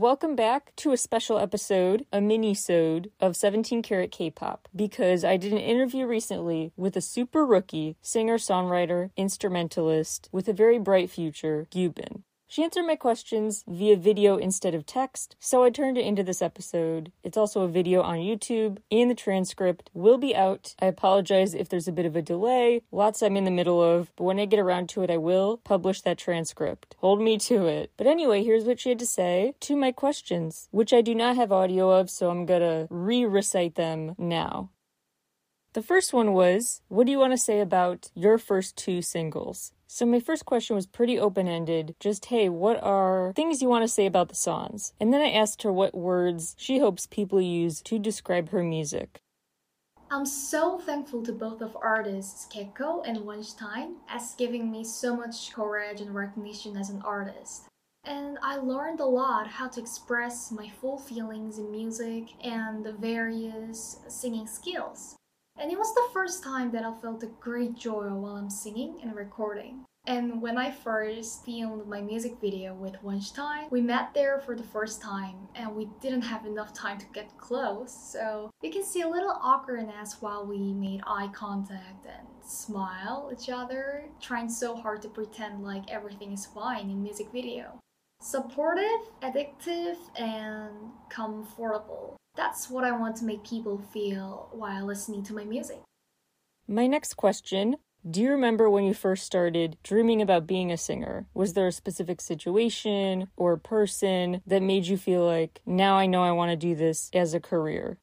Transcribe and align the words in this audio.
Welcome 0.00 0.34
back 0.34 0.74
to 0.76 0.92
a 0.92 0.96
special 0.96 1.38
episode, 1.38 2.06
a 2.10 2.22
mini-sode 2.22 3.10
of 3.20 3.36
17 3.36 3.82
Carat 3.82 4.10
K-pop, 4.10 4.66
because 4.74 5.26
I 5.26 5.36
did 5.36 5.52
an 5.52 5.58
interview 5.58 6.06
recently 6.06 6.72
with 6.74 6.96
a 6.96 7.02
super 7.02 7.44
rookie 7.44 7.98
singer-songwriter, 8.00 9.10
instrumentalist 9.18 10.30
with 10.32 10.48
a 10.48 10.54
very 10.54 10.78
bright 10.78 11.10
future, 11.10 11.66
Gyubin. 11.70 12.22
She 12.50 12.64
answered 12.64 12.82
my 12.82 12.96
questions 12.96 13.62
via 13.68 13.94
video 13.94 14.36
instead 14.36 14.74
of 14.74 14.84
text, 14.84 15.36
so 15.38 15.62
I 15.62 15.70
turned 15.70 15.96
it 15.96 16.04
into 16.04 16.24
this 16.24 16.42
episode. 16.42 17.12
It's 17.22 17.36
also 17.36 17.60
a 17.60 17.68
video 17.68 18.02
on 18.02 18.18
YouTube, 18.18 18.78
and 18.90 19.08
the 19.08 19.14
transcript 19.14 19.88
will 19.94 20.18
be 20.18 20.34
out. 20.34 20.74
I 20.82 20.86
apologize 20.86 21.54
if 21.54 21.68
there's 21.68 21.86
a 21.86 21.92
bit 21.92 22.06
of 22.06 22.16
a 22.16 22.22
delay, 22.22 22.82
lots 22.90 23.22
I'm 23.22 23.36
in 23.36 23.44
the 23.44 23.52
middle 23.52 23.80
of, 23.80 24.10
but 24.16 24.24
when 24.24 24.40
I 24.40 24.46
get 24.46 24.58
around 24.58 24.88
to 24.88 25.02
it, 25.04 25.12
I 25.12 25.16
will 25.16 25.58
publish 25.58 26.00
that 26.00 26.18
transcript. 26.18 26.96
Hold 26.98 27.22
me 27.22 27.38
to 27.38 27.66
it. 27.66 27.92
But 27.96 28.08
anyway, 28.08 28.42
here's 28.42 28.64
what 28.64 28.80
she 28.80 28.88
had 28.88 28.98
to 28.98 29.06
say 29.06 29.54
to 29.60 29.76
my 29.76 29.92
questions, 29.92 30.66
which 30.72 30.92
I 30.92 31.02
do 31.02 31.14
not 31.14 31.36
have 31.36 31.52
audio 31.52 31.92
of, 31.92 32.10
so 32.10 32.30
I'm 32.30 32.46
gonna 32.46 32.88
re 32.90 33.24
recite 33.24 33.76
them 33.76 34.16
now. 34.18 34.70
The 35.72 35.82
first 35.82 36.12
one 36.12 36.32
was, 36.32 36.82
What 36.88 37.06
do 37.06 37.12
you 37.12 37.20
want 37.20 37.32
to 37.32 37.38
say 37.38 37.60
about 37.60 38.10
your 38.16 38.38
first 38.38 38.76
two 38.76 39.02
singles? 39.02 39.72
So, 39.86 40.04
my 40.04 40.18
first 40.18 40.44
question 40.44 40.74
was 40.74 40.88
pretty 40.88 41.16
open 41.16 41.46
ended. 41.46 41.94
Just, 42.00 42.24
hey, 42.24 42.48
what 42.48 42.82
are 42.82 43.32
things 43.36 43.62
you 43.62 43.68
want 43.68 43.84
to 43.84 43.88
say 43.88 44.04
about 44.06 44.30
the 44.30 44.34
songs? 44.34 44.94
And 44.98 45.14
then 45.14 45.20
I 45.20 45.30
asked 45.30 45.62
her 45.62 45.72
what 45.72 45.94
words 45.94 46.56
she 46.58 46.80
hopes 46.80 47.06
people 47.06 47.40
use 47.40 47.82
to 47.82 48.00
describe 48.00 48.50
her 48.50 48.64
music. 48.64 49.20
I'm 50.10 50.26
so 50.26 50.80
thankful 50.80 51.22
to 51.22 51.32
both 51.32 51.60
of 51.60 51.76
artists, 51.80 52.48
Gaeko 52.52 53.06
and 53.06 53.18
Wonstein, 53.18 53.94
as 54.08 54.34
giving 54.34 54.72
me 54.72 54.82
so 54.82 55.16
much 55.16 55.52
courage 55.52 56.00
and 56.00 56.12
recognition 56.12 56.76
as 56.76 56.90
an 56.90 57.00
artist. 57.02 57.68
And 58.02 58.38
I 58.42 58.56
learned 58.56 58.98
a 58.98 59.04
lot 59.04 59.46
how 59.46 59.68
to 59.68 59.80
express 59.80 60.50
my 60.50 60.68
full 60.80 60.98
feelings 60.98 61.58
in 61.58 61.70
music 61.70 62.30
and 62.42 62.84
the 62.84 62.94
various 62.94 64.00
singing 64.08 64.48
skills. 64.48 65.14
And 65.60 65.70
it 65.70 65.76
was 65.76 65.94
the 65.94 66.08
first 66.14 66.42
time 66.42 66.70
that 66.70 66.84
I 66.84 66.92
felt 67.02 67.22
a 67.22 67.26
great 67.38 67.76
joy 67.76 68.08
while 68.14 68.36
I'm 68.36 68.48
singing 68.48 68.98
and 69.02 69.14
recording. 69.14 69.84
And 70.06 70.40
when 70.40 70.56
I 70.56 70.70
first 70.70 71.44
filmed 71.44 71.86
my 71.86 72.00
music 72.00 72.38
video 72.40 72.72
with 72.72 72.94
Wonstein, 73.04 73.70
we 73.70 73.82
met 73.82 74.14
there 74.14 74.40
for 74.40 74.56
the 74.56 74.62
first 74.62 75.02
time 75.02 75.36
and 75.54 75.76
we 75.76 75.90
didn't 76.00 76.22
have 76.22 76.46
enough 76.46 76.72
time 76.72 76.96
to 76.96 77.04
get 77.12 77.36
close. 77.36 77.92
So 77.92 78.50
you 78.62 78.70
can 78.70 78.82
see 78.82 79.02
a 79.02 79.08
little 79.08 79.38
awkwardness 79.42 80.22
while 80.22 80.46
we 80.46 80.72
made 80.72 81.02
eye 81.06 81.28
contact 81.34 82.06
and 82.06 82.26
smile 82.42 83.30
each 83.30 83.50
other, 83.50 84.06
trying 84.18 84.48
so 84.48 84.74
hard 84.74 85.02
to 85.02 85.10
pretend 85.10 85.62
like 85.62 85.90
everything 85.90 86.32
is 86.32 86.46
fine 86.46 86.88
in 86.88 87.02
music 87.02 87.26
video. 87.34 87.78
Supportive, 88.22 89.10
addictive, 89.20 89.98
and 90.18 90.70
comfortable. 91.10 92.16
That's 92.36 92.70
what 92.70 92.84
I 92.84 92.92
want 92.92 93.16
to 93.16 93.24
make 93.24 93.44
people 93.44 93.78
feel 93.92 94.48
while 94.52 94.86
listening 94.86 95.22
to 95.24 95.34
my 95.34 95.44
music. 95.44 95.80
My 96.66 96.86
next 96.86 97.14
question 97.14 97.76
Do 98.08 98.20
you 98.20 98.30
remember 98.30 98.70
when 98.70 98.84
you 98.84 98.94
first 98.94 99.26
started 99.26 99.76
dreaming 99.82 100.22
about 100.22 100.46
being 100.46 100.70
a 100.70 100.76
singer? 100.76 101.26
Was 101.34 101.52
there 101.52 101.66
a 101.66 101.72
specific 101.72 102.20
situation 102.20 103.28
or 103.36 103.56
person 103.56 104.42
that 104.46 104.62
made 104.62 104.86
you 104.86 104.96
feel 104.96 105.24
like, 105.24 105.60
now 105.66 105.96
I 105.96 106.06
know 106.06 106.22
I 106.22 106.32
want 106.32 106.50
to 106.50 106.56
do 106.56 106.74
this 106.74 107.10
as 107.12 107.34
a 107.34 107.40
career? 107.40 107.98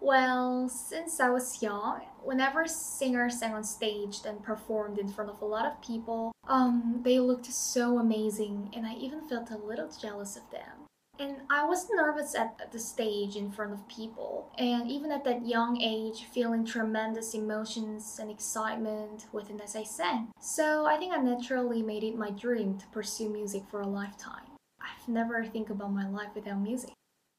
Well, 0.00 0.68
since 0.68 1.20
I 1.20 1.30
was 1.30 1.62
young, 1.62 2.00
whenever 2.24 2.66
singers 2.66 3.38
sang 3.38 3.54
on 3.54 3.62
stage 3.62 4.18
and 4.26 4.42
performed 4.42 4.98
in 4.98 5.06
front 5.06 5.30
of 5.30 5.40
a 5.40 5.46
lot 5.46 5.64
of 5.64 5.80
people, 5.80 6.32
um, 6.48 7.02
they 7.04 7.20
looked 7.20 7.46
so 7.46 7.98
amazing, 7.98 8.70
and 8.74 8.84
I 8.84 8.94
even 8.94 9.28
felt 9.28 9.50
a 9.50 9.56
little 9.56 9.88
jealous 9.88 10.36
of 10.36 10.50
them. 10.50 10.81
And 11.22 11.36
I 11.48 11.64
was 11.64 11.88
nervous 11.94 12.34
at 12.34 12.72
the 12.72 12.80
stage 12.80 13.36
in 13.36 13.52
front 13.52 13.72
of 13.72 13.86
people. 13.86 14.50
And 14.58 14.90
even 14.90 15.12
at 15.12 15.22
that 15.22 15.46
young 15.46 15.80
age, 15.80 16.24
feeling 16.24 16.64
tremendous 16.64 17.34
emotions 17.34 18.18
and 18.20 18.28
excitement 18.28 19.26
within 19.30 19.60
as 19.60 19.76
I 19.76 19.84
sang. 19.84 20.32
So 20.40 20.84
I 20.84 20.96
think 20.96 21.14
I 21.14 21.18
naturally 21.18 21.80
made 21.80 22.02
it 22.02 22.18
my 22.18 22.30
dream 22.30 22.76
to 22.76 22.86
pursue 22.88 23.28
music 23.28 23.62
for 23.70 23.82
a 23.82 23.86
lifetime. 23.86 24.50
I've 24.80 25.06
never 25.06 25.44
think 25.44 25.70
about 25.70 25.92
my 25.92 26.08
life 26.08 26.30
without 26.34 26.60
music. 26.60 26.90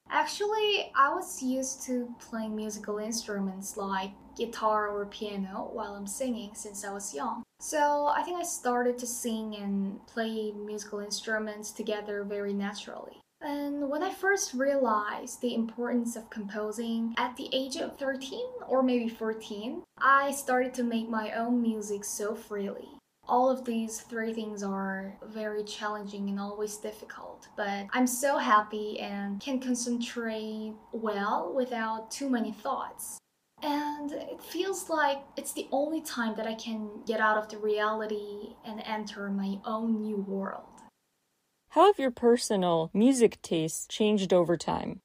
Actually, 0.10 0.94
I 0.96 1.14
was 1.14 1.44
used 1.44 1.84
to 1.84 2.08
playing 2.20 2.56
musical 2.56 3.00
instruments 3.00 3.76
like 3.76 4.12
guitar 4.38 4.88
or 4.88 5.08
piano 5.08 5.70
while 5.74 5.96
I'm 5.96 6.08
singing 6.08 6.52
since 6.56 6.86
I 6.86 6.94
was 6.94 7.14
young. 7.14 7.44
So 7.60 8.06
I 8.08 8.24
think 8.24 8.40
I 8.40 8.44
started 8.44 8.98
to 9.00 9.08
sing 9.08 9.58
and 9.58 10.06
play 10.08 10.54
musical 10.54 11.00
instruments 11.00 11.72
together 11.72 12.24
very 12.24 12.54
naturally. 12.54 13.20
And 13.44 13.90
when 13.90 14.02
I 14.02 14.14
first 14.14 14.54
realized 14.54 15.42
the 15.42 15.54
importance 15.54 16.16
of 16.16 16.30
composing 16.30 17.14
at 17.18 17.36
the 17.36 17.50
age 17.52 17.76
of 17.76 17.98
13 17.98 18.40
or 18.68 18.82
maybe 18.82 19.10
14, 19.10 19.84
I 19.98 20.32
started 20.32 20.74
to 20.76 20.84
make 20.84 21.10
my 21.10 21.34
own 21.34 21.62
music 21.62 22.06
so 22.06 22.36
freely. 22.36 22.88
All 23.28 23.50
of 23.50 23.66
these 23.66 24.00
three 24.00 24.34
things 24.34 24.64
are 24.64 25.18
very 25.26 25.64
challenging 25.64 26.30
and 26.30 26.40
always 26.40 26.78
difficult, 26.78 27.48
but 27.58 27.88
I'm 27.92 28.08
so 28.08 28.38
happy 28.38 29.00
and 29.00 29.42
can 29.42 29.60
concentrate 29.60 30.74
well 30.94 31.54
without 31.54 32.12
too 32.12 32.30
many 32.30 32.54
thoughts. 32.54 33.18
And 33.62 34.12
it 34.12 34.42
feels 34.42 34.90
like 34.90 35.20
it's 35.38 35.54
the 35.54 35.68
only 35.72 36.02
time 36.02 36.36
that 36.36 36.48
I 36.48 36.56
can 36.56 36.90
get 37.06 37.22
out 37.22 37.38
of 37.38 37.50
the 37.50 37.58
reality 37.58 38.56
and 38.66 38.82
enter 38.86 39.30
my 39.30 39.60
own 39.66 40.02
new 40.02 40.18
world. 40.18 40.73
How 41.74 41.88
have 41.88 41.98
your 41.98 42.12
personal 42.12 42.92
music 42.94 43.42
tastes 43.42 43.88
changed 43.88 44.32
over 44.32 44.58
time? 44.58 45.02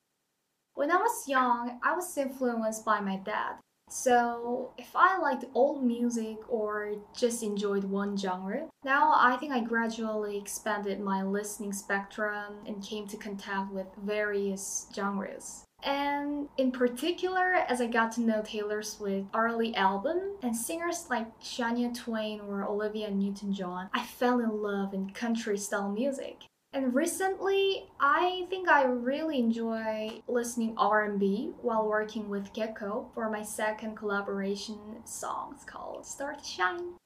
When 0.74 0.90
I 0.90 0.96
was 0.96 1.26
young, 1.26 1.80
I 1.82 1.94
was 1.94 2.14
influenced 2.18 2.84
by 2.84 3.00
my 3.00 3.16
dad. 3.16 3.54
So, 3.88 4.74
if 4.76 4.94
I 4.94 5.16
liked 5.16 5.46
old 5.54 5.82
music 5.82 6.36
or 6.46 6.96
just 7.16 7.42
enjoyed 7.42 7.84
one 7.84 8.18
genre, 8.18 8.68
now 8.84 9.14
I 9.16 9.38
think 9.40 9.50
I 9.50 9.60
gradually 9.60 10.36
expanded 10.36 11.00
my 11.00 11.22
listening 11.22 11.72
spectrum 11.72 12.56
and 12.66 12.84
came 12.84 13.06
to 13.06 13.16
contact 13.16 13.72
with 13.72 13.86
various 14.04 14.88
genres. 14.94 15.64
And 15.84 16.50
in 16.58 16.70
particular, 16.70 17.54
as 17.66 17.80
I 17.80 17.86
got 17.86 18.12
to 18.12 18.20
know 18.20 18.42
Taylor 18.42 18.82
Swift's 18.82 19.30
early 19.34 19.74
album 19.74 20.36
and 20.42 20.54
singers 20.54 21.06
like 21.08 21.40
Shania 21.40 21.96
Twain 21.96 22.40
or 22.40 22.62
Olivia 22.68 23.10
Newton 23.10 23.54
John, 23.54 23.88
I 23.94 24.04
fell 24.04 24.40
in 24.40 24.60
love 24.60 24.92
in 24.92 25.08
country 25.10 25.56
style 25.56 25.90
music. 25.90 26.44
And 26.72 26.94
recently, 26.94 27.86
I 27.98 28.46
think 28.50 28.68
I 28.68 28.84
really 28.84 29.38
enjoy 29.38 30.22
listening 30.28 30.74
R&B 30.76 31.54
while 31.62 31.88
working 31.88 32.28
with 32.28 32.52
Gaeko 32.52 33.06
for 33.14 33.30
my 33.30 33.42
second 33.42 33.96
collaboration 33.96 34.78
song. 35.04 35.54
It's 35.54 35.64
called 35.64 36.04
Start 36.04 36.44
Shine. 36.44 36.96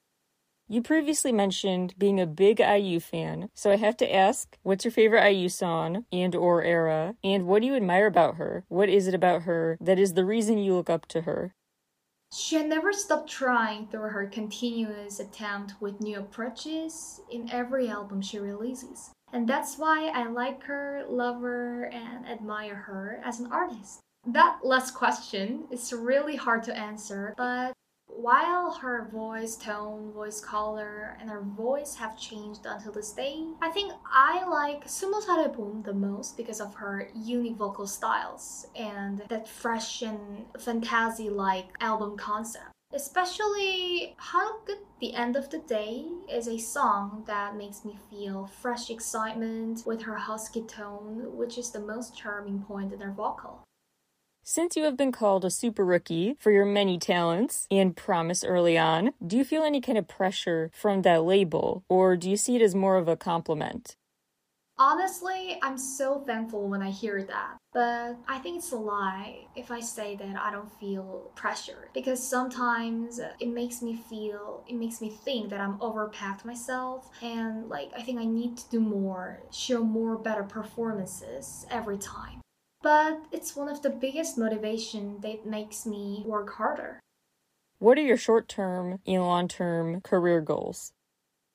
You 0.67 0.81
previously 0.81 1.31
mentioned 1.31 1.93
being 1.97 2.19
a 2.19 2.25
big 2.25 2.59
IU 2.59 2.99
fan, 2.99 3.49
so 3.53 3.71
I 3.71 3.77
have 3.77 3.95
to 3.97 4.13
ask, 4.13 4.57
what's 4.63 4.83
your 4.83 4.91
favorite 4.91 5.29
IU 5.29 5.47
song 5.47 6.05
and 6.11 6.35
or 6.35 6.63
era, 6.63 7.15
and 7.23 7.47
what 7.47 7.61
do 7.61 7.67
you 7.67 7.75
admire 7.75 8.07
about 8.07 8.35
her? 8.35 8.65
What 8.67 8.89
is 8.89 9.07
it 9.07 9.13
about 9.13 9.43
her 9.43 9.77
that 9.79 9.99
is 9.99 10.13
the 10.13 10.25
reason 10.25 10.57
you 10.57 10.75
look 10.75 10.89
up 10.89 11.05
to 11.07 11.21
her? 11.21 11.53
She 12.33 12.55
had 12.55 12.67
never 12.67 12.91
stopped 12.91 13.29
trying 13.29 13.87
through 13.87 14.09
her 14.09 14.27
continuous 14.27 15.19
attempt 15.19 15.75
with 15.79 16.01
new 16.01 16.19
approaches 16.19 17.21
in 17.31 17.49
every 17.49 17.87
album 17.87 18.21
she 18.21 18.39
releases. 18.39 19.11
And 19.33 19.49
that's 19.49 19.77
why 19.77 20.11
I 20.13 20.27
like 20.27 20.63
her, 20.63 21.03
love 21.09 21.41
her, 21.41 21.85
and 21.85 22.27
admire 22.27 22.75
her 22.75 23.19
as 23.25 23.39
an 23.39 23.51
artist. 23.51 23.99
That 24.27 24.59
last 24.63 24.93
question 24.93 25.65
is 25.71 25.91
really 25.91 26.35
hard 26.35 26.63
to 26.63 26.77
answer, 26.77 27.33
but 27.35 27.73
while 28.05 28.71
her 28.71 29.09
voice 29.11 29.55
tone, 29.55 30.11
voice 30.13 30.39
color, 30.39 31.17
and 31.19 31.29
her 31.29 31.41
voice 31.41 31.95
have 31.95 32.17
changed 32.17 32.65
until 32.65 32.91
this 32.91 33.11
day, 33.11 33.43
I 33.59 33.69
think 33.71 33.91
I 34.05 34.47
like 34.47 34.85
Sumo 34.85 35.53
Boom 35.55 35.81
the 35.83 35.93
most 35.93 36.37
because 36.37 36.61
of 36.61 36.75
her 36.75 37.09
unique 37.15 37.57
vocal 37.57 37.87
styles 37.87 38.67
and 38.75 39.23
that 39.29 39.47
fresh 39.47 40.03
and 40.03 40.45
fantasy-like 40.59 41.69
album 41.81 42.15
concept. 42.17 42.72
Especially 42.93 44.13
How 44.17 44.59
Good 44.65 44.77
the 45.01 45.15
End 45.15 45.35
of 45.35 45.49
the 45.49 45.57
Day 45.57 46.05
is 46.31 46.47
a 46.47 46.59
song 46.59 47.23
that 47.25 47.57
makes 47.57 47.83
me 47.83 47.97
feel 48.11 48.45
fresh 48.45 48.91
excitement 48.91 49.81
with 49.83 50.03
her 50.03 50.15
husky 50.15 50.61
tone, 50.61 51.35
which 51.35 51.57
is 51.57 51.71
the 51.71 51.79
most 51.79 52.15
charming 52.15 52.59
point 52.61 52.93
in 52.93 53.01
her 53.01 53.11
vocal. 53.11 53.63
Since 54.43 54.75
you 54.75 54.83
have 54.83 54.95
been 54.95 55.11
called 55.11 55.43
a 55.43 55.49
super 55.49 55.83
rookie 55.83 56.35
for 56.37 56.51
your 56.51 56.65
many 56.65 56.99
talents 56.99 57.65
and 57.71 57.95
promise 57.95 58.43
early 58.43 58.77
on, 58.77 59.13
do 59.25 59.37
you 59.37 59.43
feel 59.43 59.63
any 59.63 59.81
kind 59.81 59.97
of 59.97 60.07
pressure 60.07 60.69
from 60.71 61.01
that 61.01 61.23
label, 61.23 61.83
or 61.89 62.15
do 62.15 62.29
you 62.29 62.37
see 62.37 62.57
it 62.57 62.61
as 62.61 62.75
more 62.75 62.97
of 62.97 63.07
a 63.07 63.17
compliment? 63.17 63.95
Honestly, 64.77 65.59
I'm 65.61 65.77
so 65.77 66.19
thankful 66.19 66.67
when 66.67 66.81
I 66.81 66.89
hear 66.89 67.23
that. 67.23 67.57
But 67.73 68.17
I 68.27 68.39
think 68.39 68.57
it's 68.57 68.71
a 68.71 68.75
lie 68.75 69.47
if 69.55 69.71
I 69.71 69.79
say 69.79 70.15
that 70.15 70.35
I 70.35 70.51
don't 70.51 70.71
feel 70.79 71.31
pressured 71.35 71.89
because 71.93 72.21
sometimes 72.21 73.19
it 73.39 73.47
makes 73.47 73.81
me 73.81 73.95
feel, 73.95 74.63
it 74.67 74.75
makes 74.75 74.99
me 74.99 75.09
think 75.09 75.49
that 75.49 75.59
I'm 75.59 75.77
overpacked 75.79 76.45
myself 76.45 77.09
and 77.21 77.69
like 77.69 77.91
I 77.95 78.01
think 78.01 78.19
I 78.19 78.25
need 78.25 78.57
to 78.57 78.69
do 78.69 78.79
more, 78.79 79.41
show 79.51 79.83
more 79.83 80.17
better 80.17 80.43
performances 80.43 81.65
every 81.69 81.97
time. 81.97 82.41
But 82.81 83.21
it's 83.31 83.55
one 83.55 83.69
of 83.69 83.81
the 83.81 83.89
biggest 83.89 84.37
motivation 84.37 85.19
that 85.21 85.45
makes 85.45 85.85
me 85.85 86.23
work 86.25 86.51
harder. 86.53 86.99
What 87.79 87.97
are 87.97 88.01
your 88.01 88.17
short 88.17 88.47
term 88.47 88.99
and 89.05 89.21
long 89.21 89.47
term 89.47 90.01
career 90.01 90.41
goals? 90.41 90.93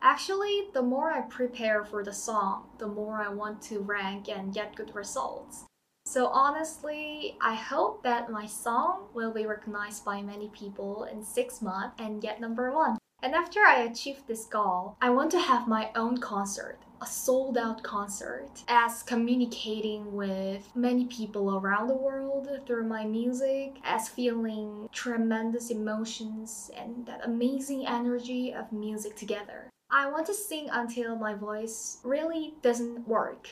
Actually, 0.01 0.69
the 0.75 0.83
more 0.83 1.11
I 1.11 1.23
prepare 1.23 1.85
for 1.85 2.05
the 2.05 2.13
song, 2.13 2.69
the 2.79 2.87
more 2.87 3.21
I 3.21 3.29
want 3.29 3.61
to 3.63 3.81
rank 3.81 4.29
and 4.29 4.55
get 4.55 4.77
good 4.77 4.95
results. 4.95 5.65
So 6.07 6.29
honestly, 6.29 7.37
I 7.41 7.55
hope 7.55 8.03
that 8.05 8.31
my 8.31 8.47
song 8.47 9.09
will 9.13 9.33
be 9.33 9.45
recognized 9.45 10.05
by 10.05 10.23
many 10.23 10.49
people 10.49 11.05
in 11.05 11.25
six 11.25 11.61
months 11.61 11.97
and 11.99 12.23
get 12.23 12.41
number 12.41 12.73
one. 12.73 12.97
And 13.23 13.35
after 13.35 13.61
I 13.61 13.81
achieve 13.81 14.23
this 14.27 14.45
goal, 14.45 14.97
I 15.03 15.11
want 15.11 15.33
to 15.33 15.41
have 15.41 15.67
my 15.67 15.91
own 15.97 16.19
concert, 16.19 16.79
a 17.03 17.07
sold 17.07 17.59
out 17.59 17.83
concert, 17.83 18.63
as 18.69 19.03
communicating 19.03 20.13
with 20.13 20.71
many 20.77 21.07
people 21.07 21.57
around 21.57 21.89
the 21.89 21.97
world 21.97 22.49
through 22.67 22.85
my 22.85 23.05
music, 23.05 23.77
as 23.83 24.09
feeling 24.09 24.89
tremendous 24.93 25.71
emotions 25.71 26.71
and 26.77 27.05
that 27.07 27.25
amazing 27.25 27.87
energy 27.87 28.55
of 28.55 28.73
music 28.73 29.17
together. 29.17 29.69
I 29.91 30.11
want 30.11 30.27
to 30.27 30.35
sing 30.35 30.69
until 30.71 31.17
my 31.17 31.35
voice 31.35 31.99
really 32.05 32.55
doesn't 32.63 33.09
work. 33.09 33.49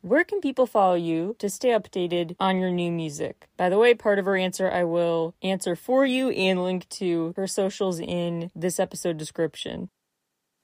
Where 0.00 0.24
can 0.24 0.40
people 0.40 0.66
follow 0.66 0.94
you 0.94 1.36
to 1.38 1.48
stay 1.48 1.68
updated 1.68 2.34
on 2.40 2.58
your 2.58 2.70
new 2.70 2.90
music? 2.90 3.48
By 3.56 3.68
the 3.68 3.78
way, 3.78 3.94
part 3.94 4.18
of 4.18 4.24
her 4.24 4.36
answer 4.36 4.70
I 4.70 4.82
will 4.84 5.34
answer 5.42 5.76
for 5.76 6.04
you 6.04 6.30
and 6.30 6.64
link 6.64 6.88
to 7.00 7.34
her 7.36 7.46
socials 7.46 8.00
in 8.00 8.50
this 8.54 8.80
episode 8.80 9.16
description. 9.16 9.90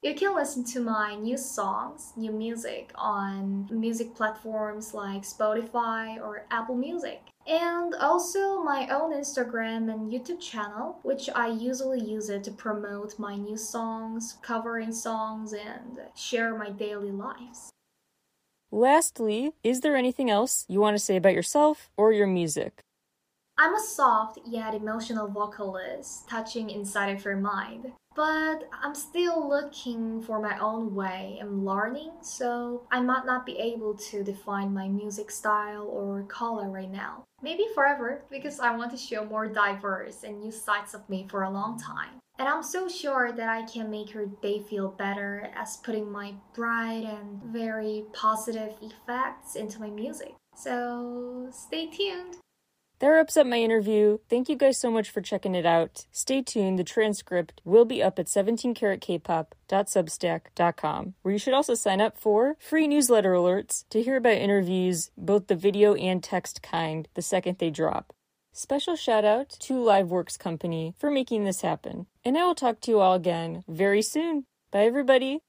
You 0.02 0.14
can 0.14 0.34
listen 0.34 0.64
to 0.72 0.80
my 0.80 1.16
new 1.16 1.36
songs, 1.36 2.12
new 2.16 2.32
music 2.32 2.92
on 2.94 3.68
music 3.70 4.14
platforms 4.14 4.94
like 4.94 5.22
Spotify 5.22 6.16
or 6.20 6.46
Apple 6.50 6.76
Music. 6.76 7.20
And 7.48 7.94
also 7.94 8.62
my 8.62 8.86
own 8.88 9.14
Instagram 9.14 9.90
and 9.90 10.12
YouTube 10.12 10.38
channel, 10.38 10.98
which 11.02 11.30
I 11.34 11.48
usually 11.48 11.98
use 12.00 12.28
it 12.28 12.44
to 12.44 12.50
promote 12.50 13.18
my 13.18 13.36
new 13.36 13.56
songs, 13.56 14.36
covering 14.42 14.92
songs, 14.92 15.54
and 15.54 15.98
share 16.14 16.54
my 16.58 16.68
daily 16.68 17.10
lives. 17.10 17.70
Lastly, 18.70 19.52
is 19.64 19.80
there 19.80 19.96
anything 19.96 20.28
else 20.28 20.66
you 20.68 20.78
want 20.78 20.94
to 20.94 21.02
say 21.02 21.16
about 21.16 21.32
yourself 21.32 21.88
or 21.96 22.12
your 22.12 22.26
music? 22.26 22.82
I'm 23.56 23.74
a 23.74 23.80
soft 23.80 24.38
yet 24.46 24.74
emotional 24.74 25.26
vocalist, 25.26 26.28
touching 26.28 26.68
inside 26.68 27.16
of 27.16 27.24
your 27.24 27.38
mind. 27.38 27.92
But 28.18 28.68
I'm 28.72 28.96
still 28.96 29.48
looking 29.48 30.20
for 30.22 30.40
my 30.40 30.58
own 30.58 30.92
way 30.92 31.38
and 31.40 31.64
learning, 31.64 32.10
so 32.20 32.82
I 32.90 33.00
might 33.00 33.24
not 33.24 33.46
be 33.46 33.56
able 33.58 33.94
to 33.94 34.24
define 34.24 34.74
my 34.74 34.88
music 34.88 35.30
style 35.30 35.86
or 35.86 36.24
color 36.24 36.68
right 36.68 36.90
now. 36.90 37.22
Maybe 37.42 37.66
forever, 37.76 38.24
because 38.28 38.58
I 38.58 38.74
want 38.76 38.90
to 38.90 38.96
show 38.96 39.24
more 39.24 39.46
diverse 39.46 40.24
and 40.24 40.40
new 40.40 40.50
sides 40.50 40.94
of 40.94 41.08
me 41.08 41.28
for 41.30 41.44
a 41.44 41.50
long 41.50 41.78
time. 41.78 42.18
And 42.40 42.48
I'm 42.48 42.64
so 42.64 42.88
sure 42.88 43.30
that 43.30 43.48
I 43.48 43.62
can 43.62 43.88
make 43.88 44.10
her 44.10 44.26
day 44.26 44.64
feel 44.68 44.88
better 44.88 45.52
as 45.54 45.76
putting 45.76 46.10
my 46.10 46.34
bright 46.56 47.04
and 47.04 47.40
very 47.52 48.06
positive 48.12 48.74
effects 48.82 49.54
into 49.54 49.78
my 49.78 49.90
music. 49.90 50.34
So 50.56 51.50
stay 51.52 51.86
tuned. 51.86 52.38
That 53.00 53.08
wraps 53.08 53.36
up 53.36 53.46
my 53.46 53.58
interview. 53.58 54.18
Thank 54.28 54.48
you 54.48 54.56
guys 54.56 54.78
so 54.78 54.90
much 54.90 55.10
for 55.10 55.20
checking 55.20 55.54
it 55.54 55.64
out. 55.64 56.06
Stay 56.10 56.42
tuned, 56.42 56.80
the 56.80 56.84
transcript 56.84 57.60
will 57.64 57.84
be 57.84 58.02
up 58.02 58.18
at 58.18 58.26
17caratkpop.substack.com, 58.26 61.14
where 61.22 61.32
you 61.32 61.38
should 61.38 61.54
also 61.54 61.74
sign 61.74 62.00
up 62.00 62.18
for 62.18 62.56
free 62.58 62.88
newsletter 62.88 63.32
alerts 63.32 63.84
to 63.90 64.02
hear 64.02 64.16
about 64.16 64.32
interviews, 64.32 65.12
both 65.16 65.46
the 65.46 65.54
video 65.54 65.94
and 65.94 66.24
text 66.24 66.60
kind, 66.60 67.06
the 67.14 67.22
second 67.22 67.58
they 67.58 67.70
drop. 67.70 68.12
Special 68.52 68.96
shout 68.96 69.24
out 69.24 69.50
to 69.60 69.74
Liveworks 69.74 70.36
Company 70.36 70.96
for 70.98 71.12
making 71.12 71.44
this 71.44 71.60
happen. 71.60 72.06
And 72.24 72.36
I 72.36 72.44
will 72.44 72.56
talk 72.56 72.80
to 72.80 72.90
you 72.90 72.98
all 72.98 73.14
again 73.14 73.62
very 73.68 74.02
soon. 74.02 74.46
Bye, 74.72 74.86
everybody. 74.86 75.42